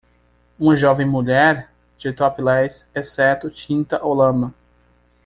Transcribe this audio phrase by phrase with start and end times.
[0.59, 1.69] Uma jovem mulher?
[1.95, 4.51] de topless, exceto tinta ou lama.